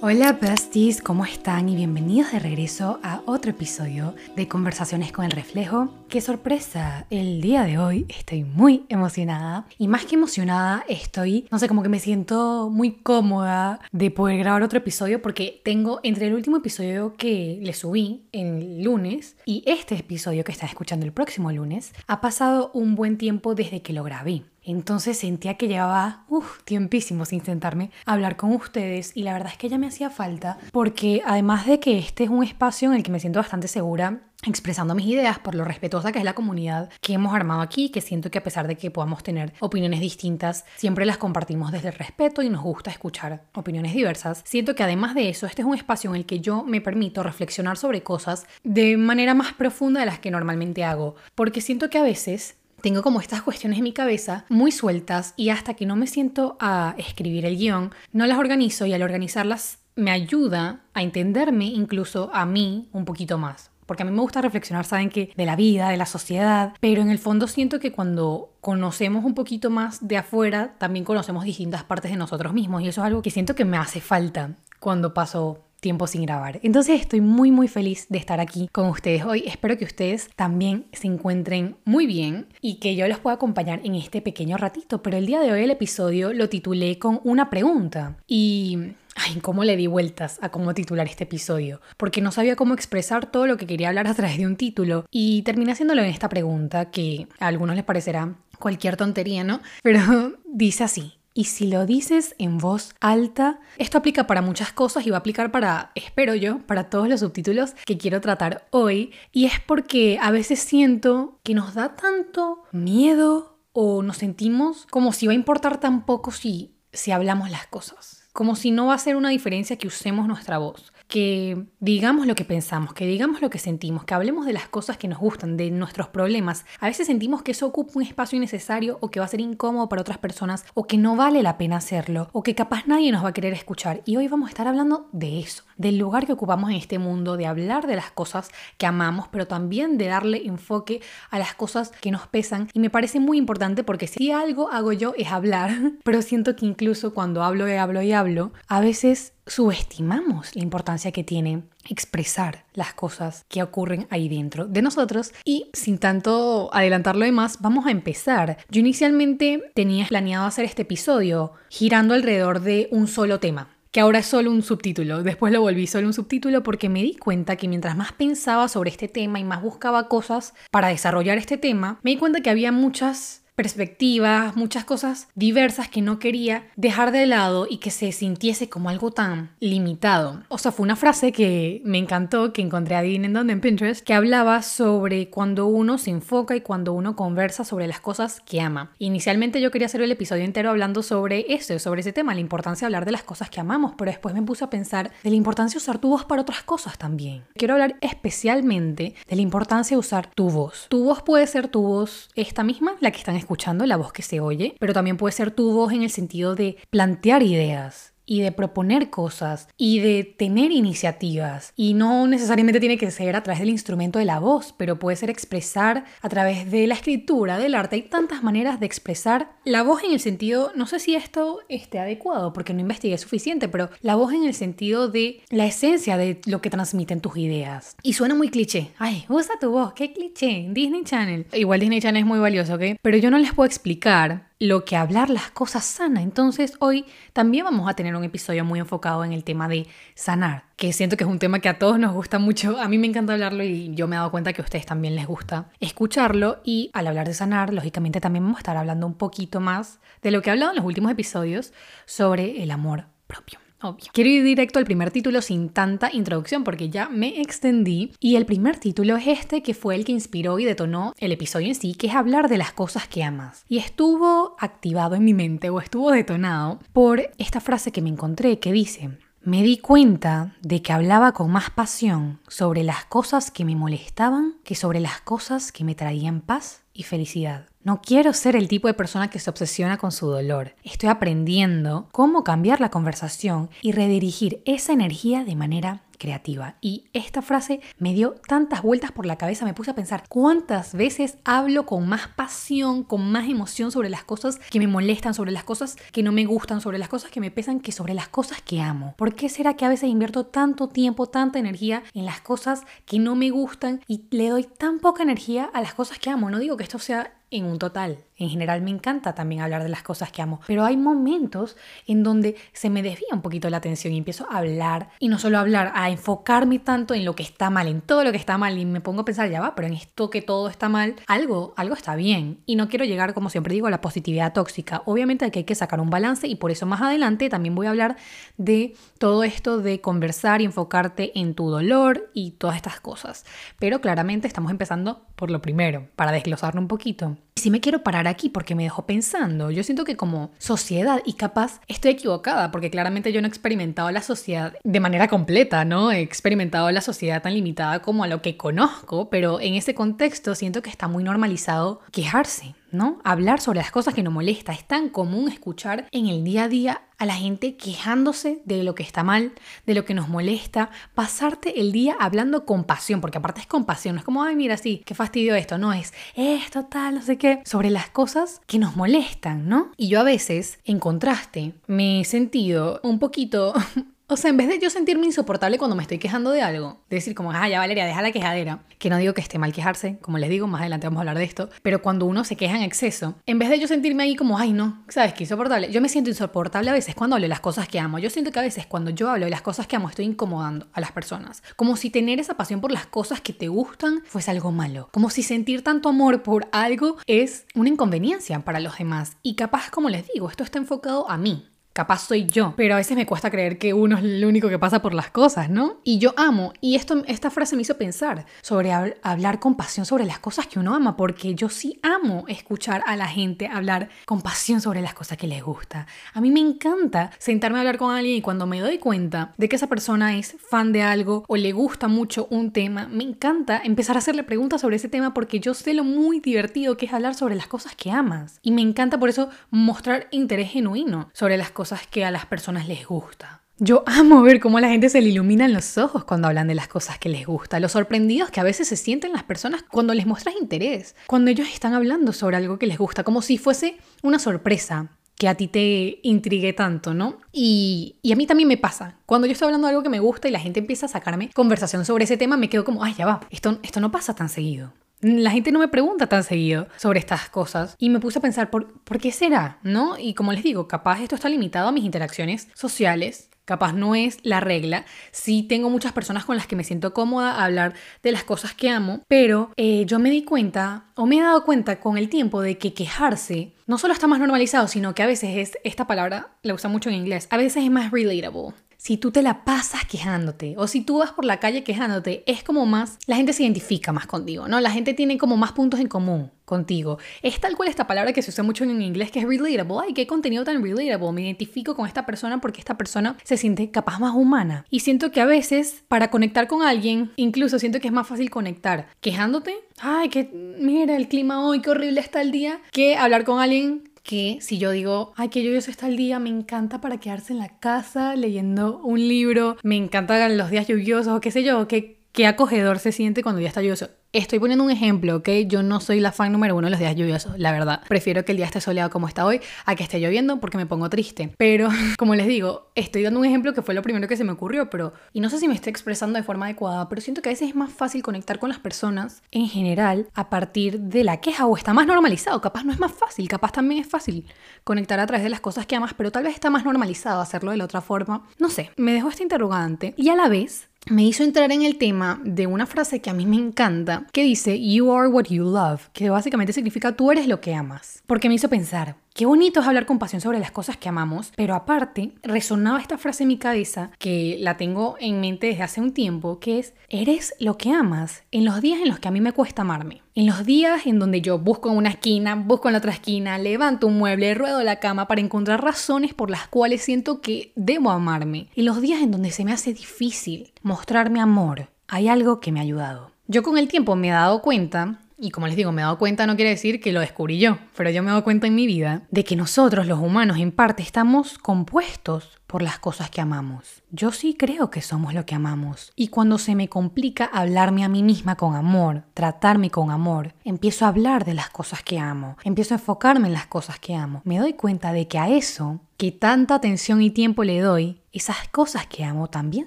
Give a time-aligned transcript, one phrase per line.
[0.00, 1.68] Hola besties, ¿cómo están?
[1.68, 5.88] Y bienvenidos de regreso a otro episodio de Conversaciones con el Reflejo.
[6.14, 7.06] ¡Qué sorpresa!
[7.10, 11.82] El día de hoy estoy muy emocionada y más que emocionada estoy, no sé, como
[11.82, 16.58] que me siento muy cómoda de poder grabar otro episodio porque tengo entre el último
[16.58, 21.92] episodio que le subí en lunes y este episodio que está escuchando el próximo lunes,
[22.06, 24.44] ha pasado un buen tiempo desde que lo grabé.
[24.64, 29.52] Entonces sentía que llevaba uf, tiempísimo sin sentarme a hablar con ustedes y la verdad
[29.52, 32.94] es que ya me hacía falta porque además de que este es un espacio en
[32.94, 36.34] el que me siento bastante segura expresando mis ideas por lo respetuosa que es la
[36.34, 40.00] comunidad que hemos armado aquí, que siento que a pesar de que podamos tener opiniones
[40.00, 44.42] distintas, siempre las compartimos desde el respeto y nos gusta escuchar opiniones diversas.
[44.44, 47.22] Siento que además de eso, este es un espacio en el que yo me permito
[47.22, 51.98] reflexionar sobre cosas de manera más profunda de las que normalmente hago, porque siento que
[51.98, 55.96] a veces tengo como estas cuestiones en mi cabeza muy sueltas y hasta que no
[55.96, 61.02] me siento a escribir el guion, no las organizo y al organizarlas me ayuda a
[61.02, 63.70] entenderme incluso a mí un poquito más.
[63.86, 67.02] Porque a mí me gusta reflexionar, saben que, de la vida, de la sociedad, pero
[67.02, 71.84] en el fondo siento que cuando conocemos un poquito más de afuera, también conocemos distintas
[71.84, 75.14] partes de nosotros mismos y eso es algo que siento que me hace falta cuando
[75.14, 76.60] paso tiempo sin grabar.
[76.62, 79.44] Entonces estoy muy muy feliz de estar aquí con ustedes hoy.
[79.46, 83.94] Espero que ustedes también se encuentren muy bien y que yo los pueda acompañar en
[83.94, 85.02] este pequeño ratito.
[85.02, 88.94] Pero el día de hoy el episodio lo titulé con una pregunta y...
[89.14, 93.30] Ay, cómo le di vueltas a cómo titular este episodio, porque no sabía cómo expresar
[93.30, 96.28] todo lo que quería hablar a través de un título y terminé haciéndolo en esta
[96.28, 99.60] pregunta que a algunos les parecerá cualquier tontería, ¿no?
[99.82, 100.00] Pero
[100.46, 105.10] dice así, y si lo dices en voz alta, esto aplica para muchas cosas y
[105.10, 109.12] va a aplicar para, espero yo, para todos los subtítulos que quiero tratar hoy.
[109.32, 115.12] Y es porque a veces siento que nos da tanto miedo o nos sentimos como
[115.12, 118.23] si va a importar tan poco si, si hablamos las cosas.
[118.34, 122.34] Como si no va a ser una diferencia que usemos nuestra voz que digamos lo
[122.34, 125.56] que pensamos, que digamos lo que sentimos, que hablemos de las cosas que nos gustan,
[125.56, 126.64] de nuestros problemas.
[126.80, 129.88] A veces sentimos que eso ocupa un espacio innecesario o que va a ser incómodo
[129.88, 133.24] para otras personas o que no vale la pena hacerlo o que capaz nadie nos
[133.24, 134.02] va a querer escuchar.
[134.04, 137.36] Y hoy vamos a estar hablando de eso, del lugar que ocupamos en este mundo,
[137.36, 141.00] de hablar de las cosas que amamos, pero también de darle enfoque
[141.30, 142.68] a las cosas que nos pesan.
[142.72, 145.70] Y me parece muy importante porque si algo hago yo es hablar,
[146.04, 151.12] pero siento que incluso cuando hablo y hablo y hablo, a veces subestimamos la importancia
[151.12, 157.24] que tiene expresar las cosas que ocurren ahí dentro de nosotros y sin tanto adelantarlo
[157.24, 158.58] de más vamos a empezar.
[158.70, 164.18] Yo inicialmente tenía planeado hacer este episodio girando alrededor de un solo tema que ahora
[164.18, 165.22] es solo un subtítulo.
[165.22, 168.90] Después lo volví solo un subtítulo porque me di cuenta que mientras más pensaba sobre
[168.90, 172.72] este tema y más buscaba cosas para desarrollar este tema, me di cuenta que había
[172.72, 178.68] muchas perspectivas, muchas cosas diversas que no quería dejar de lado y que se sintiese
[178.68, 180.42] como algo tan limitado.
[180.48, 184.14] O sea, fue una frase que me encantó, que encontré ahí en donde Pinterest, que
[184.14, 188.92] hablaba sobre cuando uno se enfoca y cuando uno conversa sobre las cosas que ama.
[188.98, 192.86] Inicialmente yo quería hacer el episodio entero hablando sobre eso, sobre ese tema, la importancia
[192.86, 195.36] de hablar de las cosas que amamos, pero después me puse a pensar de la
[195.36, 197.44] importancia de usar tu voz para otras cosas también.
[197.54, 200.86] Quiero hablar especialmente de la importancia de usar tu voz.
[200.88, 204.22] Tu voz puede ser tu voz esta misma, la que están escuchando, la voz que
[204.22, 208.40] se oye, pero también puede ser tu voz en el sentido de plantear ideas, y
[208.40, 211.72] de proponer cosas y de tener iniciativas.
[211.76, 215.16] Y no necesariamente tiene que ser a través del instrumento de la voz, pero puede
[215.16, 217.96] ser expresar a través de la escritura, del arte.
[217.96, 221.98] Hay tantas maneras de expresar la voz en el sentido, no sé si esto esté
[221.98, 226.40] adecuado porque no investigué suficiente, pero la voz en el sentido de la esencia de
[226.46, 227.96] lo que transmiten tus ideas.
[228.02, 228.90] Y suena muy cliché.
[228.98, 230.66] Ay, usa tu voz, qué cliché.
[230.70, 231.46] Disney Channel.
[231.52, 232.98] Igual Disney Channel es muy valioso, ¿ok?
[233.00, 236.22] Pero yo no les puedo explicar lo que hablar las cosas sana.
[236.22, 240.64] Entonces hoy también vamos a tener un episodio muy enfocado en el tema de sanar,
[240.76, 242.78] que siento que es un tema que a todos nos gusta mucho.
[242.80, 245.16] A mí me encanta hablarlo y yo me he dado cuenta que a ustedes también
[245.16, 246.60] les gusta escucharlo.
[246.64, 250.30] Y al hablar de sanar, lógicamente también vamos a estar hablando un poquito más de
[250.30, 251.72] lo que he hablado en los últimos episodios
[252.06, 253.63] sobre el amor propio.
[254.12, 258.12] Quiero ir directo al primer título sin tanta introducción porque ya me extendí.
[258.20, 261.68] Y el primer título es este que fue el que inspiró y detonó el episodio
[261.68, 263.64] en sí, que es hablar de las cosas que amas.
[263.68, 268.58] Y estuvo activado en mi mente o estuvo detonado por esta frase que me encontré
[268.58, 269.10] que dice,
[269.42, 274.54] me di cuenta de que hablaba con más pasión sobre las cosas que me molestaban
[274.64, 277.66] que sobre las cosas que me traían paz y felicidad.
[277.82, 280.74] No quiero ser el tipo de persona que se obsesiona con su dolor.
[280.84, 286.76] Estoy aprendiendo cómo cambiar la conversación y redirigir esa energía de manera creativa.
[286.80, 290.94] Y esta frase me dio tantas vueltas por la cabeza, me puse a pensar cuántas
[290.94, 295.52] veces hablo con más pasión, con más emoción sobre las cosas que me molestan, sobre
[295.52, 298.28] las cosas que no me gustan, sobre las cosas que me pesan, que sobre las
[298.28, 299.14] cosas que amo.
[299.18, 303.18] ¿Por qué será que a veces invierto tanto tiempo, tanta energía en las cosas que
[303.18, 306.48] no me gustan y le doy tan poca energía a las cosas que amo?
[306.48, 308.18] No digo que esto sea en un total.
[308.36, 311.76] En general me encanta también hablar de las cosas que amo, pero hay momentos
[312.06, 315.38] en donde se me desvía un poquito la atención y empiezo a hablar y no
[315.38, 318.58] solo hablar, a enfocarme tanto en lo que está mal, en todo lo que está
[318.58, 321.16] mal y me pongo a pensar, ya va, pero en esto que todo está mal,
[321.26, 325.02] algo, algo está bien y no quiero llegar, como siempre digo, a la positividad tóxica.
[325.06, 328.16] Obviamente hay que sacar un balance y por eso más adelante también voy a hablar
[328.56, 333.44] de todo esto de conversar y enfocarte en tu dolor y todas estas cosas.
[333.78, 337.36] Pero claramente estamos empezando por lo primero, para desglosarlo un poquito.
[337.56, 341.20] Y si me quiero parar aquí porque me dejó pensando, yo siento que como sociedad
[341.24, 345.84] y capaz estoy equivocada porque claramente yo no he experimentado la sociedad de manera completa,
[345.84, 346.10] ¿no?
[346.10, 350.56] He experimentado la sociedad tan limitada como a lo que conozco, pero en ese contexto
[350.56, 353.18] siento que está muy normalizado quejarse, ¿no?
[353.24, 354.72] Hablar sobre las cosas que nos molesta.
[354.72, 358.94] Es tan común escuchar en el día a día a la gente quejándose de lo
[358.94, 359.52] que está mal,
[359.86, 363.84] de lo que nos molesta, pasarte el día hablando con pasión, porque aparte es con
[363.84, 367.22] pasión, no es como, ay, mira, sí, qué fastidio esto, no, es esto, tal, no
[367.22, 369.92] sé qué, sobre las cosas que nos molestan, ¿no?
[369.96, 373.74] Y yo a veces, en contraste, me he sentido un poquito
[374.34, 377.16] o sea, en vez de yo sentirme insoportable cuando me estoy quejando de algo, de
[377.18, 380.18] decir como, ah, ya Valeria, deja la quejadera, que no digo que esté mal quejarse,
[380.20, 382.76] como les digo, más adelante vamos a hablar de esto, pero cuando uno se queja
[382.76, 385.44] en exceso, en vez de yo sentirme ahí como, ay, no, ¿sabes qué?
[385.44, 385.88] Insoportable.
[385.92, 388.18] Yo me siento insoportable a veces cuando hablo de las cosas que amo.
[388.18, 390.88] Yo siento que a veces cuando yo hablo de las cosas que amo estoy incomodando
[390.92, 391.62] a las personas.
[391.76, 395.10] Como si tener esa pasión por las cosas que te gustan fuese algo malo.
[395.12, 399.36] Como si sentir tanto amor por algo es una inconveniencia para los demás.
[399.44, 402.96] Y capaz, como les digo, esto está enfocado a mí capaz soy yo, pero a
[402.96, 406.00] veces me cuesta creer que uno es el único que pasa por las cosas, ¿no?
[406.02, 408.92] Y yo amo, y esto, esta frase me hizo pensar sobre
[409.22, 413.14] hablar con pasión sobre las cosas que uno ama, porque yo sí amo escuchar a
[413.14, 416.08] la gente hablar con pasión sobre las cosas que les gusta.
[416.32, 419.68] A mí me encanta sentarme a hablar con alguien y cuando me doy cuenta de
[419.68, 423.80] que esa persona es fan de algo o le gusta mucho un tema, me encanta
[423.84, 427.12] empezar a hacerle preguntas sobre ese tema porque yo sé lo muy divertido que es
[427.12, 428.58] hablar sobre las cosas que amas.
[428.62, 432.46] Y me encanta por eso mostrar interés genuino sobre las cosas cosas que a las
[432.46, 433.60] personas les gusta.
[433.76, 436.74] Yo amo ver cómo a la gente se le iluminan los ojos cuando hablan de
[436.74, 440.14] las cosas que les gusta, los sorprendidos que a veces se sienten las personas cuando
[440.14, 443.98] les muestras interés, cuando ellos están hablando sobre algo que les gusta, como si fuese
[444.22, 447.36] una sorpresa que a ti te intrigue tanto, ¿no?
[447.52, 449.18] Y, a mí también me pasa.
[449.26, 451.50] Cuando yo estoy hablando de algo que me gusta y la gente empieza a sacarme
[451.50, 454.48] conversación sobre ese tema, me quedo como, ay, ya va, esto, esto no pasa tan
[454.48, 454.94] seguido.
[455.20, 458.70] La gente no me pregunta tan seguido sobre estas cosas y me puse a pensar,
[458.70, 459.78] ¿por, ¿por qué será?
[459.82, 460.18] ¿No?
[460.18, 464.38] Y como les digo, capaz esto está limitado a mis interacciones sociales, capaz no es
[464.42, 465.04] la regla.
[465.30, 468.74] Sí tengo muchas personas con las que me siento cómoda a hablar de las cosas
[468.74, 472.28] que amo, pero eh, yo me di cuenta o me he dado cuenta con el
[472.28, 476.06] tiempo de que quejarse no solo está más normalizado, sino que a veces es, esta
[476.06, 478.74] palabra la usa mucho en inglés, a veces es más relatable
[479.04, 482.64] si tú te la pasas quejándote o si tú vas por la calle quejándote, es
[482.64, 484.80] como más, la gente se identifica más contigo, ¿no?
[484.80, 487.18] La gente tiene como más puntos en común contigo.
[487.42, 489.94] Es tal cual esta palabra que se usa mucho en inglés que es relatable.
[490.02, 491.32] Ay, qué contenido tan relatable.
[491.32, 494.86] Me identifico con esta persona porque esta persona se siente capaz más humana.
[494.88, 498.48] Y siento que a veces para conectar con alguien, incluso siento que es más fácil
[498.48, 499.74] conectar quejándote.
[500.00, 500.50] Ay, que
[500.80, 504.78] mira el clima hoy, qué horrible está el día, que hablar con alguien que si
[504.78, 508.34] yo digo, ay, qué lluvioso está el día, me encanta para quedarse en la casa
[508.34, 512.98] leyendo un libro, me encantan los días lluviosos o qué sé yo, qué, qué acogedor
[512.98, 514.08] se siente cuando ya está lluvioso.
[514.34, 515.48] Estoy poniendo un ejemplo, ¿ok?
[515.68, 518.02] Yo no soy la fan número uno de los días lluviosos, la verdad.
[518.08, 520.86] Prefiero que el día esté soleado como está hoy a que esté lloviendo porque me
[520.86, 521.54] pongo triste.
[521.56, 521.88] Pero,
[522.18, 524.90] como les digo, estoy dando un ejemplo que fue lo primero que se me ocurrió,
[524.90, 525.12] pero...
[525.32, 527.68] Y no sé si me estoy expresando de forma adecuada, pero siento que a veces
[527.68, 531.76] es más fácil conectar con las personas en general a partir de la queja o
[531.76, 532.60] está más normalizado.
[532.60, 534.46] Capaz no es más fácil, capaz también es fácil
[534.82, 537.70] conectar a través de las cosas que amas, pero tal vez está más normalizado hacerlo
[537.70, 538.42] de la otra forma.
[538.58, 541.98] No sé, me dejó esta interrogante y a la vez me hizo entrar en el
[541.98, 545.64] tema de una frase que a mí me encanta, que dice, You are what you
[545.64, 548.22] love, que básicamente significa tú eres lo que amas.
[548.26, 551.52] Porque me hizo pensar, Qué bonito es hablar con pasión sobre las cosas que amamos,
[551.56, 556.00] pero aparte resonaba esta frase en mi cabeza que la tengo en mente desde hace
[556.00, 559.32] un tiempo, que es, eres lo que amas en los días en los que a
[559.32, 560.22] mí me cuesta amarme.
[560.36, 563.58] En los días en donde yo busco en una esquina, busco en la otra esquina,
[563.58, 568.10] levanto un mueble, ruedo la cama para encontrar razones por las cuales siento que debo
[568.12, 568.68] amarme.
[568.76, 572.78] En los días en donde se me hace difícil mostrarme amor, hay algo que me
[572.78, 573.32] ha ayudado.
[573.48, 576.18] Yo con el tiempo me he dado cuenta y como les digo, me he dado
[576.18, 578.74] cuenta no quiere decir que lo descubrí yo, pero yo me he dado cuenta en
[578.74, 583.40] mi vida de que nosotros los humanos en parte estamos compuestos por las cosas que
[583.40, 584.02] amamos.
[584.10, 586.12] Yo sí creo que somos lo que amamos.
[586.16, 591.04] Y cuando se me complica hablarme a mí misma con amor, tratarme con amor, empiezo
[591.04, 594.42] a hablar de las cosas que amo, empiezo a enfocarme en las cosas que amo.
[594.44, 598.66] Me doy cuenta de que a eso que tanta atención y tiempo le doy, esas
[598.70, 599.86] cosas que amo también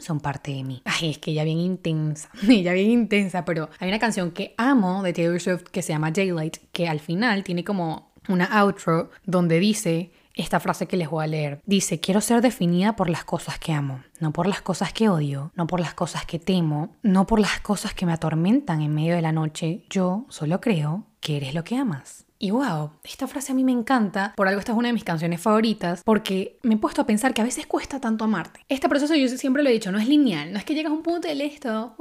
[0.02, 0.82] son parte de mí.
[0.86, 5.04] Ay, es que ya bien intensa, ya bien intensa, pero hay una canción que amo
[5.04, 9.60] de Taylor Swift que se llama Daylight, que al final tiene como una outro donde
[9.60, 11.62] dice esta frase que les voy a leer.
[11.66, 15.52] Dice, quiero ser definida por las cosas que amo, no por las cosas que odio,
[15.56, 19.16] no por las cosas que temo, no por las cosas que me atormentan en medio
[19.16, 19.86] de la noche.
[19.90, 22.28] Yo solo creo que eres lo que amas.
[22.40, 25.04] Y wow, esta frase a mí me encanta, por algo esta es una de mis
[25.04, 28.60] canciones favoritas, porque me he puesto a pensar que a veces cuesta tanto amarte.
[28.70, 30.96] Este proceso yo siempre lo he dicho, no es lineal, no es que llegas a
[30.96, 31.96] un punto de esto,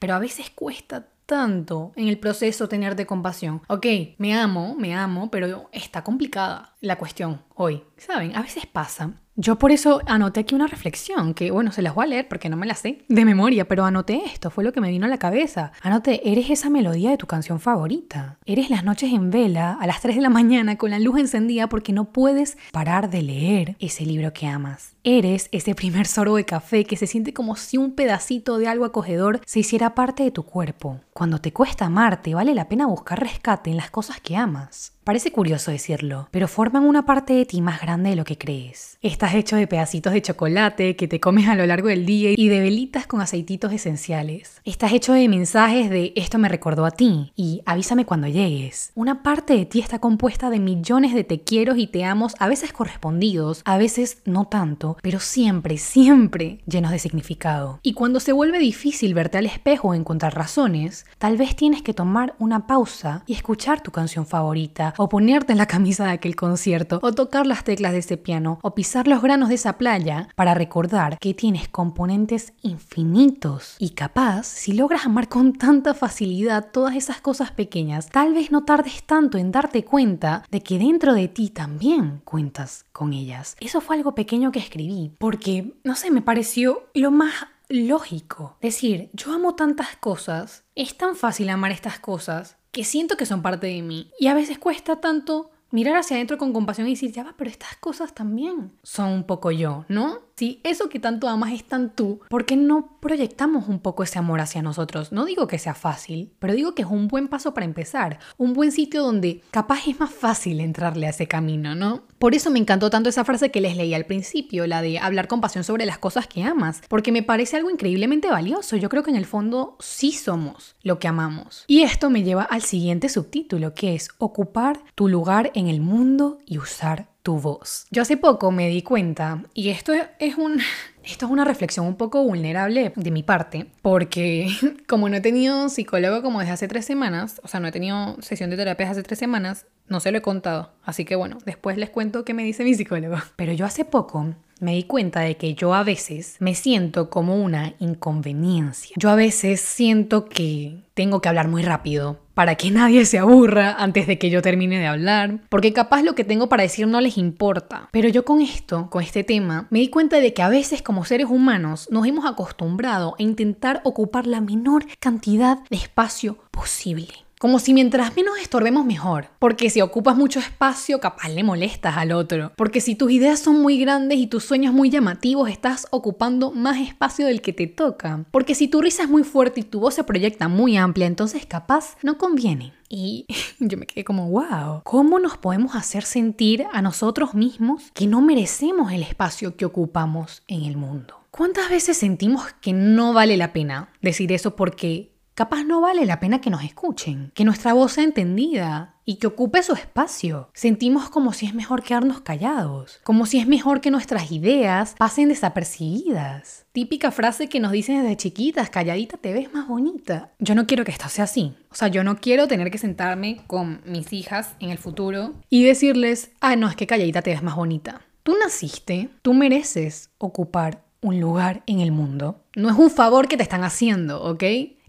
[0.00, 3.62] pero a veces cuesta tanto en el proceso tenerte compasión.
[3.68, 3.86] Ok,
[4.18, 7.84] me amo, me amo, pero está complicada la cuestión hoy.
[7.96, 8.36] ¿Saben?
[8.36, 12.04] A veces pasa yo por eso anoté aquí una reflexión, que bueno, se las voy
[12.04, 14.82] a leer porque no me la sé de memoria, pero anoté esto, fue lo que
[14.82, 15.72] me vino a la cabeza.
[15.80, 18.38] Anoté, eres esa melodía de tu canción favorita.
[18.44, 21.68] Eres las noches en vela a las 3 de la mañana con la luz encendida
[21.70, 24.96] porque no puedes parar de leer ese libro que amas.
[25.04, 28.84] Eres ese primer sorbo de café que se siente como si un pedacito de algo
[28.84, 31.00] acogedor se hiciera parte de tu cuerpo.
[31.12, 34.92] Cuando te cuesta amarte, vale la pena buscar rescate en las cosas que amas.
[35.04, 38.98] Parece curioso decirlo, pero forman una parte de ti más grande de lo que crees.
[39.02, 42.48] Estás hecho de pedacitos de chocolate que te comes a lo largo del día y
[42.48, 44.60] de velitas con aceititos esenciales.
[44.64, 48.92] Estás hecho de mensajes de esto me recordó a ti y avísame cuando llegues.
[48.94, 52.46] Una parte de ti está compuesta de millones de te quiero y te amos, a
[52.46, 57.78] veces correspondidos, a veces no tanto, pero siempre, siempre llenos de significado.
[57.82, 61.94] Y cuando se vuelve difícil verte al espejo o encontrar razones, tal vez tienes que
[61.94, 66.36] tomar una pausa y escuchar tu canción favorita o ponerte en la camisa de aquel
[66.36, 70.28] concierto, o tocar las teclas de ese piano, o pisar los granos de esa playa,
[70.34, 73.76] para recordar que tienes componentes infinitos.
[73.78, 78.64] Y capaz, si logras amar con tanta facilidad todas esas cosas pequeñas, tal vez no
[78.64, 83.56] tardes tanto en darte cuenta de que dentro de ti también cuentas con ellas.
[83.60, 87.34] Eso fue algo pequeño que escribí, porque, no sé, me pareció lo más
[87.68, 88.56] lógico.
[88.60, 93.42] Decir, yo amo tantas cosas, es tan fácil amar estas cosas, que siento que son
[93.42, 94.10] parte de mí.
[94.18, 97.50] Y a veces cuesta tanto mirar hacia adentro con compasión y decir, ya va, pero
[97.50, 100.20] estas cosas también son un poco yo, ¿no?
[100.42, 104.18] Si eso que tanto amas es tan tú, ¿por qué no proyectamos un poco ese
[104.18, 105.12] amor hacia nosotros?
[105.12, 108.52] No digo que sea fácil, pero digo que es un buen paso para empezar, un
[108.52, 112.02] buen sitio donde capaz es más fácil entrarle a ese camino, ¿no?
[112.18, 115.28] Por eso me encantó tanto esa frase que les leí al principio, la de hablar
[115.28, 118.74] con pasión sobre las cosas que amas, porque me parece algo increíblemente valioso.
[118.74, 121.62] Yo creo que en el fondo sí somos lo que amamos.
[121.68, 126.40] Y esto me lleva al siguiente subtítulo, que es ocupar tu lugar en el mundo
[126.46, 127.86] y usar tu voz.
[127.90, 130.60] Yo hace poco me di cuenta, y esto es un...
[131.04, 134.48] Esto es una reflexión un poco vulnerable de mi parte, porque
[134.86, 138.16] como no he tenido psicólogo como desde hace tres semanas, o sea, no he tenido
[138.22, 140.70] sesión de terapia hace tres semanas, no se lo he contado.
[140.84, 143.16] Así que bueno, después les cuento qué me dice mi psicólogo.
[143.34, 147.34] Pero yo hace poco me di cuenta de que yo a veces me siento como
[147.34, 148.94] una inconveniencia.
[148.96, 153.74] Yo a veces siento que tengo que hablar muy rápido para que nadie se aburra
[153.76, 157.00] antes de que yo termine de hablar, porque capaz lo que tengo para decir no
[157.00, 157.88] les importa.
[157.90, 161.04] Pero yo con esto, con este tema, me di cuenta de que a veces como
[161.04, 167.08] seres humanos nos hemos acostumbrado a intentar ocupar la menor cantidad de espacio posible.
[167.42, 169.26] Como si mientras menos estorbemos mejor.
[169.40, 172.52] Porque si ocupas mucho espacio, capaz le molestas al otro.
[172.54, 176.78] Porque si tus ideas son muy grandes y tus sueños muy llamativos, estás ocupando más
[176.78, 178.24] espacio del que te toca.
[178.30, 181.44] Porque si tu risa es muy fuerte y tu voz se proyecta muy amplia, entonces
[181.44, 182.74] capaz no conviene.
[182.88, 183.26] Y
[183.58, 188.20] yo me quedé como, wow, ¿cómo nos podemos hacer sentir a nosotros mismos que no
[188.20, 191.22] merecemos el espacio que ocupamos en el mundo?
[191.32, 196.20] ¿Cuántas veces sentimos que no vale la pena decir eso porque Capaz no vale la
[196.20, 200.50] pena que nos escuchen, que nuestra voz sea entendida y que ocupe su espacio.
[200.52, 205.30] Sentimos como si es mejor quedarnos callados, como si es mejor que nuestras ideas pasen
[205.30, 206.66] desapercibidas.
[206.72, 210.32] Típica frase que nos dicen desde chiquitas, calladita te ves más bonita.
[210.38, 211.54] Yo no quiero que esto sea así.
[211.70, 215.64] O sea, yo no quiero tener que sentarme con mis hijas en el futuro y
[215.64, 218.02] decirles, ah, no, es que calladita te ves más bonita.
[218.22, 222.44] Tú naciste, tú mereces ocupar un lugar en el mundo.
[222.54, 224.44] No es un favor que te están haciendo, ¿ok?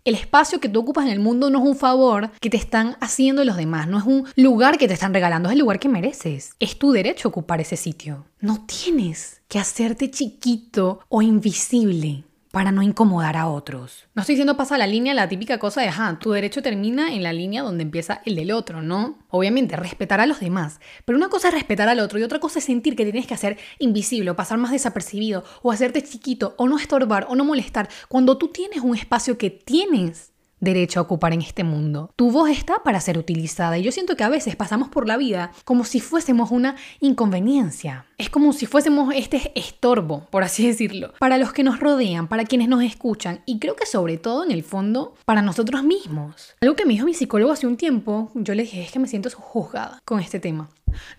[0.05, 2.97] El espacio que tú ocupas en el mundo no es un favor que te están
[2.99, 5.87] haciendo los demás, no es un lugar que te están regalando, es el lugar que
[5.87, 6.55] mereces.
[6.59, 8.25] Es tu derecho ocupar ese sitio.
[8.41, 14.05] No tienes que hacerte chiquito o invisible para no incomodar a otros.
[14.13, 17.23] No estoy diciendo pasa la línea, la típica cosa de, ajá, tu derecho termina en
[17.23, 19.17] la línea donde empieza el del otro, ¿no?
[19.31, 20.79] Obviamente, respetar a los demás.
[21.03, 23.33] Pero una cosa es respetar al otro y otra cosa es sentir que tienes que
[23.33, 27.89] hacer invisible o pasar más desapercibido o hacerte chiquito o no estorbar o no molestar
[28.07, 30.32] cuando tú tienes un espacio que tienes
[30.63, 32.11] derecho a ocupar en este mundo.
[32.15, 35.17] Tu voz está para ser utilizada y yo siento que a veces pasamos por la
[35.17, 38.05] vida como si fuésemos una inconveniencia.
[38.17, 42.45] Es como si fuésemos este estorbo, por así decirlo, para los que nos rodean, para
[42.45, 46.55] quienes nos escuchan y creo que sobre todo en el fondo para nosotros mismos.
[46.61, 49.07] Algo que me dijo mi psicólogo hace un tiempo, yo le dije es que me
[49.07, 50.69] siento juzgada con este tema.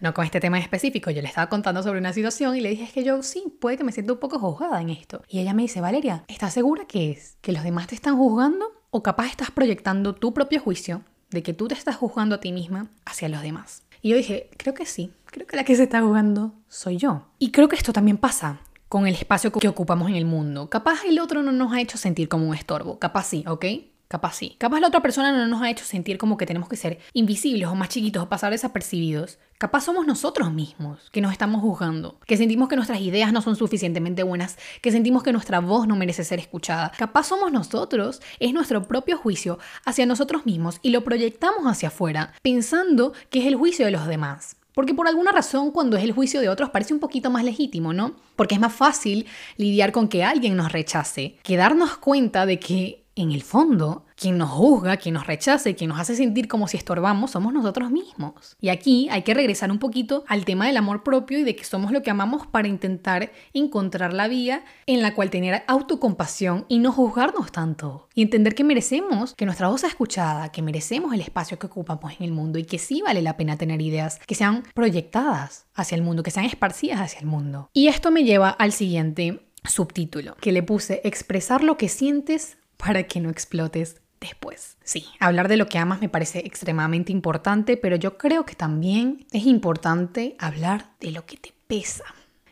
[0.00, 2.84] No con este tema específico, yo le estaba contando sobre una situación y le dije
[2.84, 5.22] es que yo sí, puede que me sienta un poco juzgada en esto.
[5.28, 7.36] Y ella me dice, Valeria, ¿estás segura que es?
[7.40, 8.66] ¿Que los demás te están juzgando?
[8.96, 12.52] O capaz estás proyectando tu propio juicio de que tú te estás juzgando a ti
[12.52, 13.82] misma hacia los demás.
[14.02, 17.26] Y yo dije, creo que sí, creo que la que se está juzgando soy yo.
[17.40, 20.70] Y creo que esto también pasa con el espacio que ocupamos en el mundo.
[20.70, 23.64] Capaz el otro no nos ha hecho sentir como un estorbo, capaz sí, ¿ok?
[24.14, 24.54] Capaz sí.
[24.58, 27.66] Capaz la otra persona no nos ha hecho sentir como que tenemos que ser invisibles
[27.66, 29.40] o más chiquitos o pasar desapercibidos.
[29.58, 33.56] Capaz somos nosotros mismos que nos estamos juzgando, que sentimos que nuestras ideas no son
[33.56, 36.92] suficientemente buenas, que sentimos que nuestra voz no merece ser escuchada.
[36.96, 42.34] Capaz somos nosotros, es nuestro propio juicio hacia nosotros mismos y lo proyectamos hacia afuera,
[42.40, 44.54] pensando que es el juicio de los demás.
[44.74, 47.92] Porque por alguna razón cuando es el juicio de otros parece un poquito más legítimo,
[47.92, 48.14] ¿no?
[48.36, 53.04] Porque es más fácil lidiar con que alguien nos rechace, que darnos cuenta de que
[53.16, 56.76] en el fondo, quien nos juzga, quien nos rechaza quien nos hace sentir como si
[56.76, 58.56] estorbamos somos nosotros mismos.
[58.60, 61.64] Y aquí hay que regresar un poquito al tema del amor propio y de que
[61.64, 66.78] somos lo que amamos para intentar encontrar la vía en la cual tener autocompasión y
[66.78, 68.08] no juzgarnos tanto.
[68.14, 72.12] Y entender que merecemos que nuestra voz sea escuchada, que merecemos el espacio que ocupamos
[72.18, 75.96] en el mundo y que sí vale la pena tener ideas que sean proyectadas hacia
[75.96, 77.70] el mundo, que sean esparcidas hacia el mundo.
[77.72, 83.04] Y esto me lleva al siguiente subtítulo, que le puse expresar lo que sientes para
[83.04, 84.76] que no explotes después.
[84.82, 89.26] Sí, hablar de lo que amas me parece extremadamente importante, pero yo creo que también
[89.32, 92.04] es importante hablar de lo que te pesa.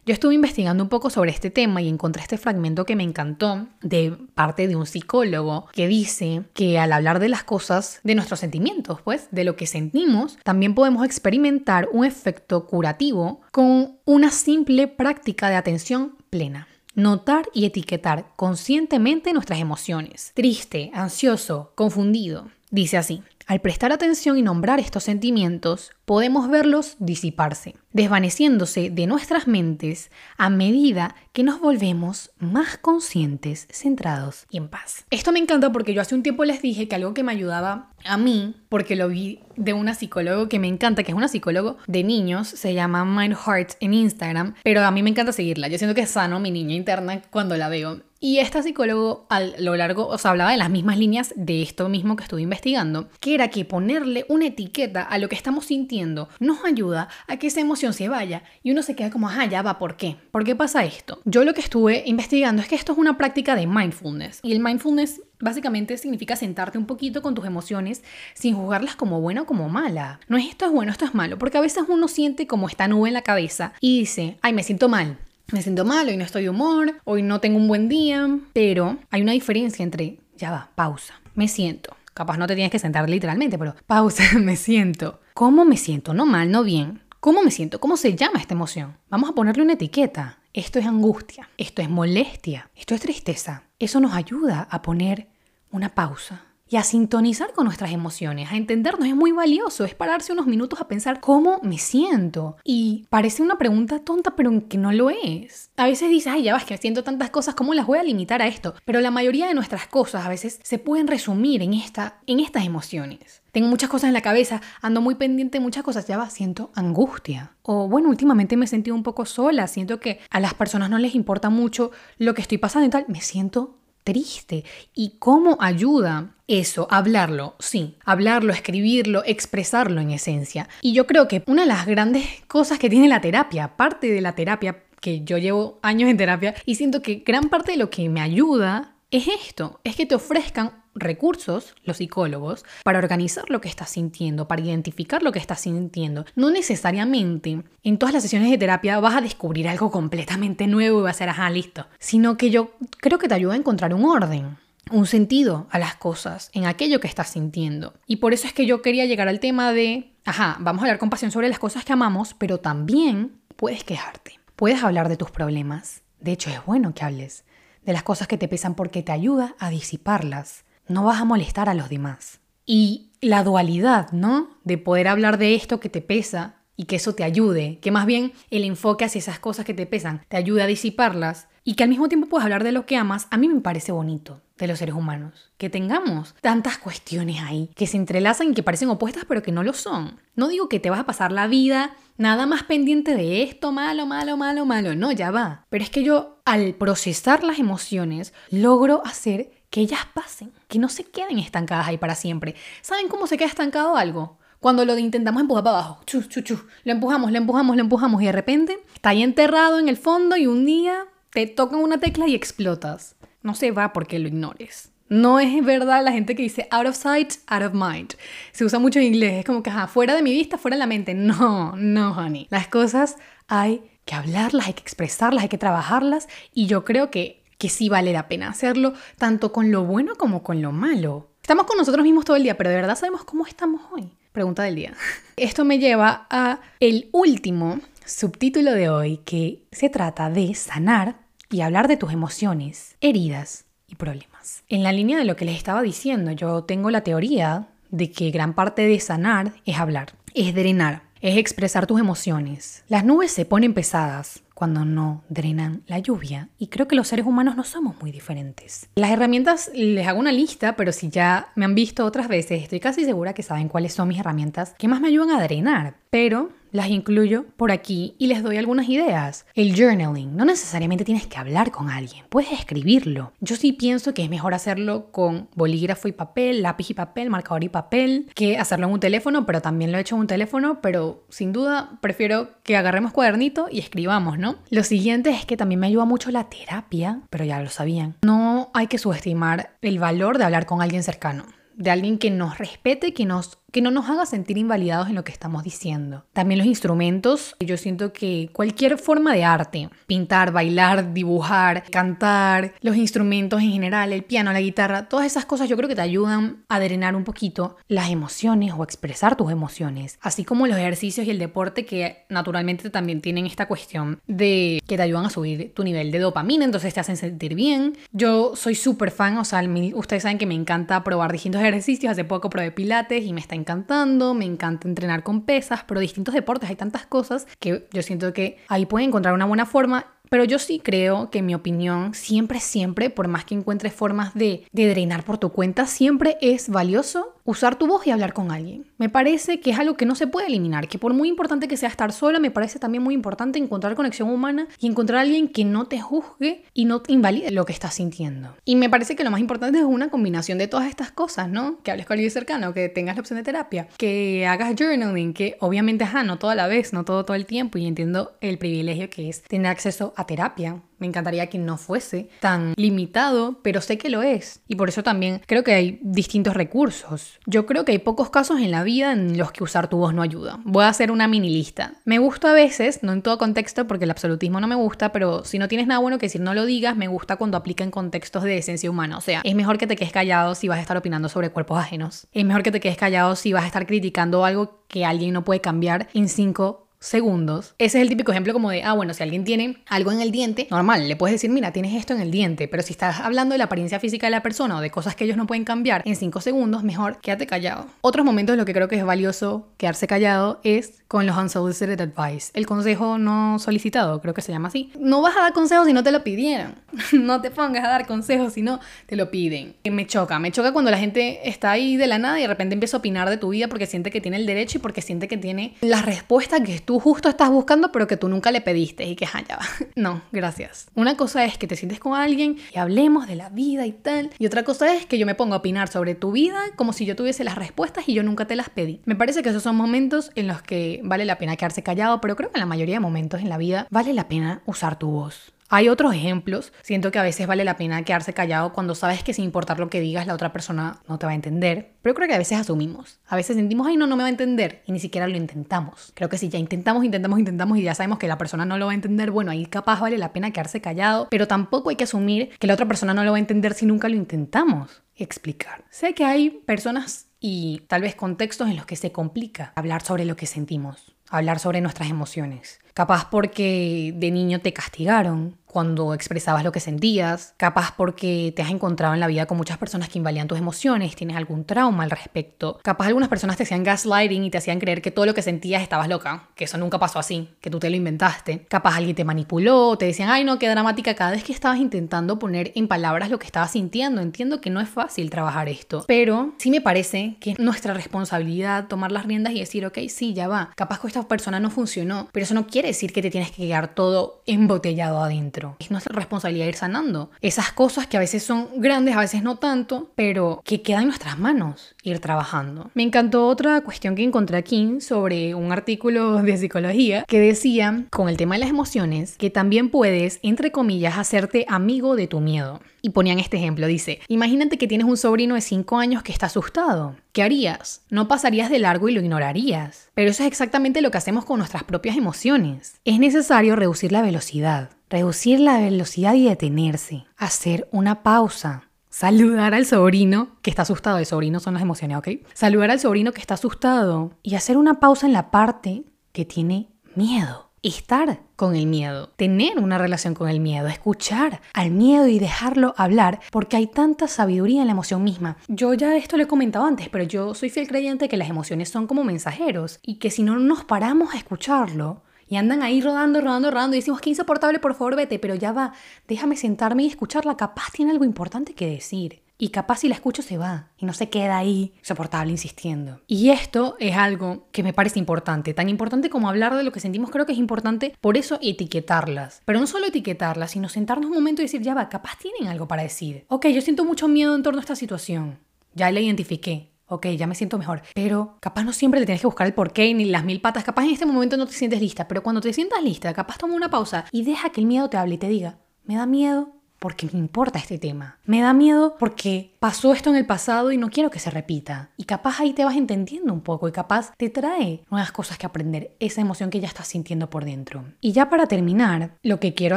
[0.04, 3.68] Yo estuve investigando un poco sobre este tema y encontré este fragmento que me encantó
[3.82, 8.40] de parte de un psicólogo que dice que al hablar de las cosas, de nuestros
[8.40, 14.88] sentimientos, pues, de lo que sentimos, también podemos experimentar un efecto curativo con una simple
[14.88, 16.66] práctica de atención plena.
[16.94, 20.32] Notar y etiquetar conscientemente nuestras emociones.
[20.34, 22.50] Triste, ansioso, confundido.
[22.70, 29.48] Dice así, al prestar atención y nombrar estos sentimientos, podemos verlos disiparse, desvaneciéndose de nuestras
[29.48, 35.06] mentes a medida que nos volvemos más conscientes, centrados y en paz.
[35.08, 37.92] Esto me encanta porque yo hace un tiempo les dije que algo que me ayudaba
[38.04, 41.76] a mí, porque lo vi de una psicóloga que me encanta, que es una psicóloga
[41.86, 45.68] de niños, se llama Mind Heart en Instagram, pero a mí me encanta seguirla.
[45.68, 48.02] Yo siento que es sano mi niña interna cuando la veo.
[48.24, 51.88] Y esta psicólogo a lo largo, o sea, hablaba de las mismas líneas de esto
[51.88, 56.01] mismo que estuve investigando, que era que ponerle una etiqueta a lo que estamos sintiendo
[56.40, 59.62] nos ayuda a que esa emoción se vaya y uno se queda como, ajá, ya
[59.62, 60.16] va, ¿por qué?
[60.30, 61.20] ¿Por qué pasa esto?
[61.24, 64.60] Yo lo que estuve investigando es que esto es una práctica de mindfulness y el
[64.60, 68.02] mindfulness básicamente significa sentarte un poquito con tus emociones
[68.34, 70.20] sin juzgarlas como buena o como mala.
[70.28, 72.88] No es esto es bueno, esto es malo, porque a veces uno siente como esta
[72.88, 75.18] nube en la cabeza y dice, ay, me siento mal,
[75.52, 78.98] me siento mal, hoy no estoy de humor, hoy no tengo un buen día, pero
[79.10, 81.96] hay una diferencia entre, ya va, pausa, me siento.
[82.14, 85.20] Capaz no te tienes que sentar literalmente, pero pausa, me siento.
[85.34, 86.14] ¿Cómo me siento?
[86.14, 87.02] No mal, no bien.
[87.20, 87.80] ¿Cómo me siento?
[87.80, 88.98] ¿Cómo se llama esta emoción?
[89.08, 90.38] Vamos a ponerle una etiqueta.
[90.52, 93.64] Esto es angustia, esto es molestia, esto es tristeza.
[93.78, 95.28] Eso nos ayuda a poner
[95.70, 99.06] una pausa y a sintonizar con nuestras emociones, a entendernos.
[99.06, 102.56] Es muy valioso, es pararse unos minutos a pensar cómo me siento.
[102.64, 105.70] Y parece una pregunta tonta, pero que no lo es.
[105.76, 108.40] A veces dices, ay, ya vas, que siento tantas cosas, ¿cómo las voy a limitar
[108.40, 108.74] a esto?
[108.86, 112.64] Pero la mayoría de nuestras cosas a veces se pueden resumir en, esta, en estas
[112.64, 113.42] emociones.
[113.52, 116.70] Tengo muchas cosas en la cabeza, ando muy pendiente de muchas cosas, ya va, siento
[116.74, 117.54] angustia.
[117.60, 120.96] O bueno, últimamente me he sentido un poco sola, siento que a las personas no
[120.96, 124.64] les importa mucho lo que estoy pasando y tal, me siento triste.
[124.94, 126.86] ¿Y cómo ayuda eso?
[126.90, 130.68] Hablarlo, sí, hablarlo, escribirlo, expresarlo en esencia.
[130.80, 134.20] Y yo creo que una de las grandes cosas que tiene la terapia, parte de
[134.20, 137.90] la terapia, que yo llevo años en terapia, y siento que gran parte de lo
[137.90, 143.60] que me ayuda es esto, es que te ofrezcan recursos, los psicólogos, para organizar lo
[143.60, 146.24] que estás sintiendo, para identificar lo que estás sintiendo.
[146.34, 151.02] No necesariamente en todas las sesiones de terapia vas a descubrir algo completamente nuevo y
[151.04, 154.04] va a ser, ajá, listo, sino que yo creo que te ayuda a encontrar un
[154.04, 154.56] orden
[154.90, 157.94] un sentido a las cosas, en aquello que estás sintiendo.
[158.06, 160.98] Y por eso es que yo quería llegar al tema de, ajá, vamos a hablar
[160.98, 165.30] con pasión sobre las cosas que amamos, pero también puedes quejarte, puedes hablar de tus
[165.30, 166.02] problemas.
[166.20, 167.44] De hecho, es bueno que hables
[167.84, 170.64] de las cosas que te pesan porque te ayuda a disiparlas.
[170.92, 172.40] No vas a molestar a los demás.
[172.66, 174.50] Y la dualidad, ¿no?
[174.64, 178.06] De poder hablar de esto que te pesa y que eso te ayude, que más
[178.06, 181.84] bien el enfoque hacia esas cosas que te pesan te ayude a disiparlas y que
[181.84, 184.66] al mismo tiempo puedas hablar de lo que amas, a mí me parece bonito de
[184.66, 185.50] los seres humanos.
[185.58, 189.62] Que tengamos tantas cuestiones ahí que se entrelazan y que parecen opuestas pero que no
[189.62, 190.20] lo son.
[190.34, 194.06] No digo que te vas a pasar la vida nada más pendiente de esto, malo,
[194.06, 194.94] malo, malo, malo.
[194.94, 195.66] No, ya va.
[195.70, 200.88] Pero es que yo al procesar las emociones logro hacer que ellas pasen, que no
[200.88, 202.54] se queden estancadas ahí para siempre.
[202.80, 204.38] ¿Saben cómo se queda estancado algo?
[204.58, 208.22] Cuando lo intentamos empujar para abajo, chu, chu, chu, lo empujamos, lo empujamos, lo empujamos
[208.22, 212.00] y de repente está ahí enterrado en el fondo y un día te tocan una
[212.00, 213.16] tecla y explotas.
[213.42, 214.92] No se va porque lo ignores.
[215.10, 218.14] No es verdad la gente que dice out of sight, out of mind.
[218.52, 220.78] Se usa mucho en inglés, es como que, ajá, fuera de mi vista, fuera de
[220.78, 221.12] la mente.
[221.12, 222.46] No, no, honey.
[222.48, 227.41] Las cosas hay que hablarlas, hay que expresarlas, hay que trabajarlas y yo creo que,
[227.62, 231.30] que sí vale la pena hacerlo, tanto con lo bueno como con lo malo.
[231.40, 234.10] Estamos con nosotros mismos todo el día, pero de verdad sabemos cómo estamos hoy.
[234.32, 234.94] Pregunta del día.
[235.36, 241.20] Esto me lleva a el último subtítulo de hoy que se trata de sanar
[241.50, 244.64] y hablar de tus emociones, heridas y problemas.
[244.68, 248.32] En la línea de lo que les estaba diciendo, yo tengo la teoría de que
[248.32, 252.82] gran parte de sanar es hablar, es drenar, es expresar tus emociones.
[252.88, 257.26] Las nubes se ponen pesadas cuando no drenan la lluvia y creo que los seres
[257.26, 258.88] humanos no somos muy diferentes.
[258.94, 262.78] Las herramientas, les hago una lista, pero si ya me han visto otras veces, estoy
[262.78, 266.50] casi segura que saben cuáles son mis herramientas que más me ayudan a drenar, pero
[266.72, 269.46] las incluyo por aquí y les doy algunas ideas.
[269.54, 273.32] El journaling, no necesariamente tienes que hablar con alguien, puedes escribirlo.
[273.40, 277.62] Yo sí pienso que es mejor hacerlo con bolígrafo y papel, lápiz y papel, marcador
[277.62, 280.80] y papel, que hacerlo en un teléfono, pero también lo he hecho en un teléfono,
[280.80, 284.56] pero sin duda prefiero que agarremos cuadernito y escribamos, ¿no?
[284.70, 288.16] Lo siguiente es que también me ayuda mucho la terapia, pero ya lo sabían.
[288.22, 292.58] No hay que subestimar el valor de hablar con alguien cercano de alguien que nos
[292.58, 296.24] respete, que nos que no nos haga sentir invalidados en lo que estamos diciendo.
[296.32, 302.96] También los instrumentos, yo siento que cualquier forma de arte, pintar, bailar, dibujar, cantar, los
[302.96, 306.64] instrumentos en general, el piano, la guitarra, todas esas cosas yo creo que te ayudan
[306.68, 311.30] a drenar un poquito las emociones o expresar tus emociones, así como los ejercicios y
[311.30, 315.82] el deporte que naturalmente también tienen esta cuestión de que te ayudan a subir tu
[315.82, 317.96] nivel de dopamina, entonces te hacen sentir bien.
[318.12, 319.62] Yo soy súper fan, o sea,
[319.94, 323.54] ustedes saben que me encanta probar distintos ejercicios, hace poco probé pilates y me está
[323.62, 328.32] encantando, me encanta entrenar con pesas, pero distintos deportes, hay tantas cosas que yo siento
[328.32, 332.14] que ahí pueden encontrar una buena forma pero yo sí creo que en mi opinión,
[332.14, 336.70] siempre, siempre, por más que encuentres formas de, de, drenar por tu cuenta, siempre es
[336.70, 338.86] valioso usar tu voz y hablar con alguien.
[338.98, 341.76] Me parece que es algo que no se puede eliminar, que por muy importante que
[341.76, 345.48] sea estar sola, me parece también muy importante encontrar conexión humana y encontrar a alguien
[345.48, 348.54] que no te juzgue y no te invalide lo que estás sintiendo.
[348.64, 351.82] Y me parece que lo más importante es una combinación de todas estas cosas, ¿no?
[351.82, 355.56] Que hables con alguien cercano, que tengas la opción de terapia, que hagas journaling, que
[355.60, 359.10] obviamente, ajá, no toda la vez, no todo todo el tiempo y entiendo el privilegio
[359.10, 363.98] que es tener acceso a terapia me encantaría que no fuese tan limitado, pero sé
[363.98, 364.60] que lo es.
[364.68, 367.40] Y por eso también creo que hay distintos recursos.
[367.44, 370.14] Yo creo que hay pocos casos en la vida en los que usar tu voz
[370.14, 370.60] no ayuda.
[370.64, 371.94] Voy a hacer una mini lista.
[372.04, 375.44] Me gusta a veces, no en todo contexto, porque el absolutismo no me gusta, pero
[375.44, 377.90] si no tienes nada bueno que decir, no lo digas, me gusta cuando aplica en
[377.90, 379.18] contextos de esencia humana.
[379.18, 381.80] O sea, es mejor que te quedes callado si vas a estar opinando sobre cuerpos
[381.80, 382.28] ajenos.
[382.32, 385.42] Es mejor que te quedes callado si vas a estar criticando algo que alguien no
[385.44, 387.74] puede cambiar en cinco segundos.
[387.78, 390.30] Ese es el típico ejemplo como de, ah, bueno, si alguien tiene algo en el
[390.30, 393.52] diente, normal, le puedes decir, mira, tienes esto en el diente, pero si estás hablando
[393.54, 396.02] de la apariencia física de la persona o de cosas que ellos no pueden cambiar
[396.04, 397.86] en 5 segundos, mejor quédate callado.
[398.00, 402.00] Otros momentos en los que creo que es valioso quedarse callado es con los unsolicited
[402.00, 404.90] advice, el consejo no solicitado, creo que se llama así.
[404.98, 406.76] No vas a dar consejos si no te lo pidieron.
[407.12, 409.74] no te pongas a dar consejos si no te lo piden.
[409.84, 412.74] Me choca, me choca cuando la gente está ahí de la nada y de repente
[412.74, 415.28] empieza a opinar de tu vida porque siente que tiene el derecho y porque siente
[415.28, 418.60] que tiene la respuesta que tú tú justo estás buscando, pero que tú nunca le
[418.60, 419.64] pediste y que, ah, ya va.
[419.96, 420.88] No, gracias.
[420.94, 424.28] Una cosa es que te sientes con alguien y hablemos de la vida y tal.
[424.38, 427.06] Y otra cosa es que yo me pongo a opinar sobre tu vida como si
[427.06, 429.00] yo tuviese las respuestas y yo nunca te las pedí.
[429.06, 432.36] Me parece que esos son momentos en los que vale la pena quedarse callado, pero
[432.36, 435.12] creo que en la mayoría de momentos en la vida vale la pena usar tu
[435.12, 435.54] voz.
[435.74, 436.70] Hay otros ejemplos.
[436.82, 439.88] Siento que a veces vale la pena quedarse callado cuando sabes que sin importar lo
[439.88, 441.94] que digas, la otra persona no te va a entender.
[442.02, 443.20] Pero creo que a veces asumimos.
[443.26, 444.82] A veces sentimos, ay, no, no me va a entender.
[444.84, 446.12] Y ni siquiera lo intentamos.
[446.14, 448.84] Creo que si ya intentamos, intentamos, intentamos y ya sabemos que la persona no lo
[448.84, 451.28] va a entender, bueno, ahí capaz vale la pena quedarse callado.
[451.30, 453.86] Pero tampoco hay que asumir que la otra persona no lo va a entender si
[453.86, 455.84] nunca lo intentamos explicar.
[455.88, 460.24] Sé que hay personas y tal vez contextos en los que se complica hablar sobre
[460.24, 462.78] lo que sentimos, hablar sobre nuestras emociones.
[462.94, 468.70] Capaz porque de niño te castigaron cuando expresabas lo que sentías, capaz porque te has
[468.70, 472.10] encontrado en la vida con muchas personas que invalidan tus emociones, tienes algún trauma al
[472.10, 475.40] respecto, capaz algunas personas te hacían gaslighting y te hacían creer que todo lo que
[475.40, 479.16] sentías estabas loca, que eso nunca pasó así, que tú te lo inventaste, capaz alguien
[479.16, 482.86] te manipuló, te decían, ay no, qué dramática cada vez que estabas intentando poner en
[482.86, 486.82] palabras lo que estabas sintiendo, entiendo que no es fácil trabajar esto, pero sí me
[486.82, 491.00] parece que es nuestra responsabilidad tomar las riendas y decir, ok, sí, ya va, capaz
[491.00, 493.94] que esta persona no funcionó, pero eso no quiere decir que te tienes que quedar
[493.94, 495.61] todo embotellado adentro.
[495.78, 497.30] Es nuestra responsabilidad ir sanando.
[497.40, 501.08] Esas cosas que a veces son grandes, a veces no tanto, pero que quedan en
[501.08, 502.90] nuestras manos ir trabajando.
[502.94, 508.28] Me encantó otra cuestión que encontré aquí sobre un artículo de psicología que decía, con
[508.28, 512.80] el tema de las emociones, que también puedes, entre comillas, hacerte amigo de tu miedo.
[513.04, 516.46] Y ponían este ejemplo, dice, imagínate que tienes un sobrino de 5 años que está
[516.46, 517.16] asustado.
[517.32, 518.02] ¿Qué harías?
[518.10, 520.10] No pasarías de largo y lo ignorarías.
[520.14, 523.00] Pero eso es exactamente lo que hacemos con nuestras propias emociones.
[523.04, 529.86] Es necesario reducir la velocidad, reducir la velocidad y detenerse, hacer una pausa, saludar al
[529.86, 532.28] sobrino que está asustado, el sobrino son las emociones, ¿ok?
[532.54, 536.88] Saludar al sobrino que está asustado y hacer una pausa en la parte que tiene
[537.14, 542.38] miedo estar con el miedo, tener una relación con el miedo, escuchar al miedo y
[542.38, 545.56] dejarlo hablar, porque hay tanta sabiduría en la emoción misma.
[545.68, 548.88] Yo ya esto lo he comentado antes, pero yo soy fiel creyente que las emociones
[548.88, 552.22] son como mensajeros y que si no nos paramos a escucharlo,
[552.52, 555.72] y andan ahí rodando, rodando, rodando y decimos que insoportable, por favor vete, pero ya
[555.72, 555.94] va,
[556.28, 559.40] déjame sentarme y escucharla, capaz tiene algo importante que decir.
[559.56, 563.22] Y capaz si la escucho se va y no se queda ahí soportable insistiendo.
[563.26, 567.00] Y esto es algo que me parece importante, tan importante como hablar de lo que
[567.00, 569.62] sentimos, creo que es importante por eso etiquetarlas.
[569.64, 572.86] Pero no solo etiquetarlas, sino sentarnos un momento y decir, ya va, capaz tienen algo
[572.86, 573.46] para decir.
[573.48, 575.58] Ok, yo siento mucho miedo en torno a esta situación.
[575.94, 576.91] Ya la identifiqué.
[577.12, 578.00] Ok, ya me siento mejor.
[578.14, 580.82] Pero capaz no siempre le tienes que buscar el porqué ni las mil patas.
[580.82, 582.26] Capaz en este momento no te sientes lista.
[582.26, 585.18] Pero cuando te sientas lista, capaz toma una pausa y deja que el miedo te
[585.18, 588.38] hable y te diga, me da miedo, porque me importa este tema.
[588.46, 592.10] Me da miedo porque pasó esto en el pasado y no quiero que se repita.
[592.16, 595.66] Y capaz ahí te vas entendiendo un poco y capaz te trae nuevas cosas que
[595.66, 598.04] aprender, esa emoción que ya estás sintiendo por dentro.
[598.20, 599.96] Y ya para terminar, lo que quiero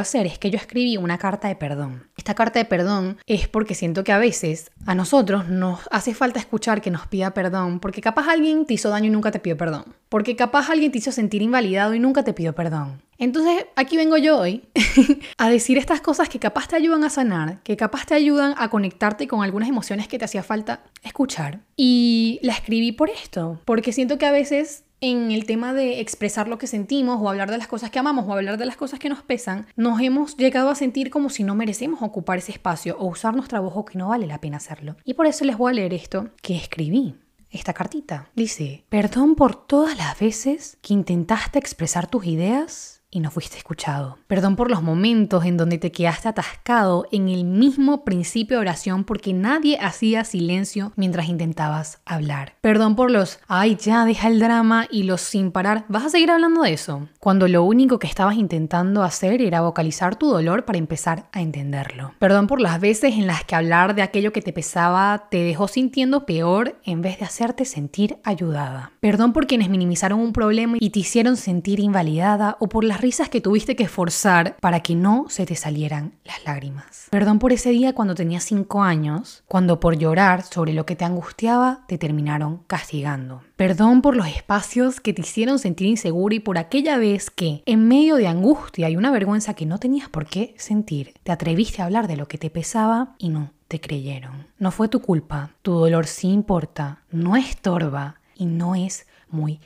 [0.00, 2.08] hacer es que yo escribí una carta de perdón.
[2.16, 6.40] Esta carta de perdón es porque siento que a veces a nosotros nos hace falta
[6.40, 9.56] escuchar que nos pida perdón, porque capaz alguien te hizo daño y nunca te pidió
[9.56, 9.94] perdón.
[10.08, 13.06] Porque capaz alguien te hizo sentir invalidado y nunca te pidió perdón.
[13.18, 14.68] Entonces, aquí vengo yo hoy
[15.38, 18.68] a decir estas cosas que capaz te ayudan a sanar, que capaz te ayudan a
[18.68, 19.68] conectarte con algunas
[20.08, 21.60] que te hacía falta escuchar.
[21.76, 26.48] Y la escribí por esto, porque siento que a veces en el tema de expresar
[26.48, 28.98] lo que sentimos o hablar de las cosas que amamos o hablar de las cosas
[28.98, 32.96] que nos pesan, nos hemos llegado a sentir como si no merecemos ocupar ese espacio
[32.98, 34.96] o usar nuestra voz o que no vale la pena hacerlo.
[35.04, 37.14] Y por eso les voy a leer esto que escribí
[37.50, 38.30] esta cartita.
[38.34, 44.18] Dice, perdón por todas las veces que intentaste expresar tus ideas y no fuiste escuchado.
[44.26, 49.04] Perdón por los momentos en donde te quedaste atascado en el mismo principio de oración
[49.04, 52.54] porque nadie hacía silencio mientras intentabas hablar.
[52.60, 55.84] Perdón por los, ay, ya deja el drama y los sin parar.
[55.88, 57.08] ¿Vas a seguir hablando de eso?
[57.20, 62.12] Cuando lo único que estabas intentando hacer era vocalizar tu dolor para empezar a entenderlo.
[62.18, 65.68] Perdón por las veces en las que hablar de aquello que te pesaba te dejó
[65.68, 68.92] sintiendo peor en vez de hacerte sentir ayudada.
[69.00, 73.28] Perdón por quienes minimizaron un problema y te hicieron sentir invalidada o por las risas
[73.28, 77.06] que tuviste que forzar para que no se te salieran las lágrimas.
[77.10, 81.04] Perdón por ese día cuando tenías 5 años, cuando por llorar sobre lo que te
[81.04, 83.44] angustiaba te terminaron castigando.
[83.54, 87.86] Perdón por los espacios que te hicieron sentir inseguro y por aquella vez que, en
[87.86, 91.84] medio de angustia y una vergüenza que no tenías por qué sentir, te atreviste a
[91.84, 94.48] hablar de lo que te pesaba y no te creyeron.
[94.58, 99.60] No fue tu culpa, tu dolor sí importa, no estorba y no es muy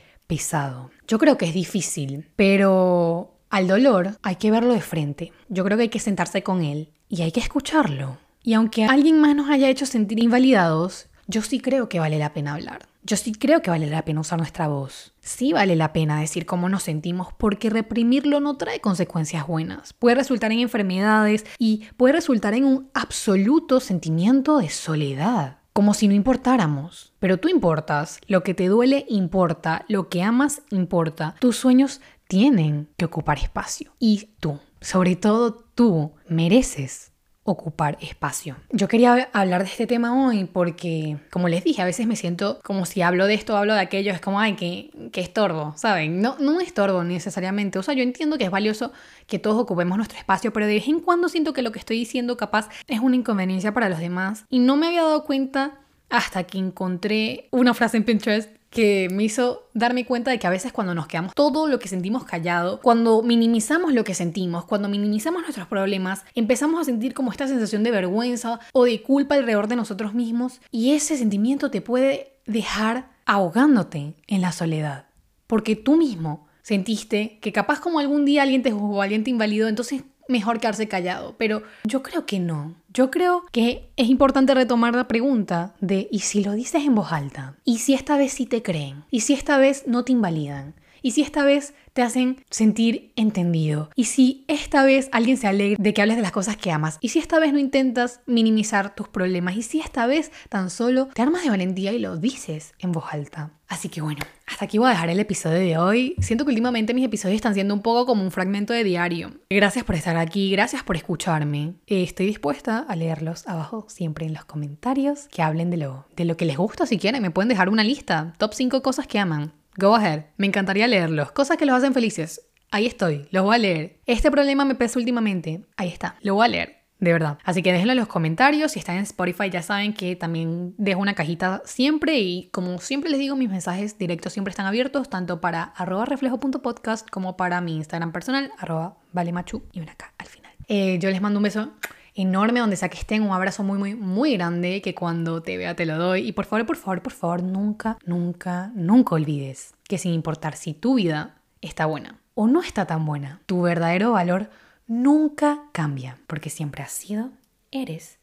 [1.07, 5.33] Yo creo que es difícil, pero al dolor hay que verlo de frente.
[5.49, 8.17] Yo creo que hay que sentarse con él y hay que escucharlo.
[8.41, 12.33] Y aunque alguien más nos haya hecho sentir invalidados, yo sí creo que vale la
[12.33, 12.87] pena hablar.
[13.03, 15.13] Yo sí creo que vale la pena usar nuestra voz.
[15.19, 19.93] Sí vale la pena decir cómo nos sentimos porque reprimirlo no trae consecuencias buenas.
[19.93, 26.07] Puede resultar en enfermedades y puede resultar en un absoluto sentimiento de soledad como si
[26.07, 27.13] no importáramos.
[27.19, 32.89] Pero tú importas, lo que te duele importa, lo que amas importa, tus sueños tienen
[32.97, 33.93] que ocupar espacio.
[33.99, 37.10] Y tú, sobre todo tú, mereces
[37.43, 38.55] ocupar espacio.
[38.71, 42.59] Yo quería hablar de este tema hoy porque, como les dije, a veces me siento
[42.63, 46.21] como si hablo de esto, hablo de aquello, es como, ay, que, que estorbo, ¿saben?
[46.21, 47.79] No, no estorbo necesariamente.
[47.79, 48.91] O sea, yo entiendo que es valioso
[49.25, 51.97] que todos ocupemos nuestro espacio, pero de vez en cuando siento que lo que estoy
[51.97, 55.79] diciendo capaz es una inconveniencia para los demás y no me había dado cuenta
[56.11, 60.49] hasta que encontré una frase en Pinterest que me hizo darme cuenta de que a
[60.49, 64.87] veces cuando nos quedamos todo lo que sentimos callado, cuando minimizamos lo que sentimos, cuando
[64.87, 69.67] minimizamos nuestros problemas, empezamos a sentir como esta sensación de vergüenza o de culpa alrededor
[69.67, 75.07] de nosotros mismos y ese sentimiento te puede dejar ahogándote en la soledad,
[75.47, 79.67] porque tú mismo sentiste que capaz como algún día alguien te juzgó, alguien te invalidó,
[79.67, 81.35] entonces mejor quedarse callado.
[81.37, 82.75] Pero yo creo que no.
[82.93, 87.11] Yo creo que es importante retomar la pregunta de ¿y si lo dices en voz
[87.11, 87.55] alta?
[87.63, 89.03] ¿Y si esta vez sí te creen?
[89.11, 90.75] ¿Y si esta vez no te invalidan?
[91.01, 93.89] ¿Y si esta vez te hacen sentir entendido?
[93.95, 96.97] ¿Y si esta vez alguien se alegra de que hables de las cosas que amas?
[97.01, 99.55] ¿Y si esta vez no intentas minimizar tus problemas?
[99.55, 103.05] ¿Y si esta vez tan solo te armas de valentía y lo dices en voz
[103.11, 103.51] alta?
[103.67, 106.15] Así que bueno, hasta aquí voy a dejar el episodio de hoy.
[106.19, 109.31] Siento que últimamente mis episodios están siendo un poco como un fragmento de diario.
[109.49, 111.75] Gracias por estar aquí, gracias por escucharme.
[111.87, 116.35] Estoy dispuesta a leerlos abajo siempre en los comentarios que hablen de lo, de lo
[116.35, 117.21] que les gusta si quieren.
[117.21, 119.53] Me pueden dejar una lista, top 5 cosas que aman.
[119.77, 121.31] Go ahead, me encantaría leerlos.
[121.31, 122.47] Cosas que los hacen felices.
[122.71, 123.99] Ahí estoy, los voy a leer.
[124.05, 125.65] Este problema me pesa últimamente.
[125.77, 126.81] Ahí está, lo voy a leer.
[126.99, 127.39] De verdad.
[127.43, 128.73] Así que déjenlo en los comentarios.
[128.73, 133.09] Si están en Spotify ya saben que también dejo una cajita siempre y como siempre
[133.09, 137.75] les digo, mis mensajes directos siempre están abiertos, tanto para arroba reflejo.podcast como para mi
[137.77, 140.51] Instagram personal, arroba valemachu y una K al final.
[140.67, 141.71] Eh, yo les mando un beso
[142.15, 145.75] enorme donde sea que estén, un abrazo muy, muy, muy grande que cuando te vea
[145.75, 146.27] te lo doy.
[146.27, 150.73] Y por favor, por favor, por favor, nunca, nunca, nunca olvides que sin importar si
[150.73, 154.49] tu vida está buena o no está tan buena, tu verdadero valor
[154.87, 157.29] nunca cambia, porque siempre has sido,
[157.71, 158.19] eres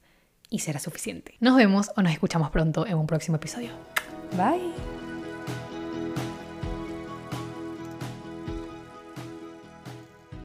[0.51, 1.35] y será suficiente.
[1.41, 3.71] Nos vemos o nos escuchamos pronto en un próximo episodio.
[4.37, 4.98] Bye.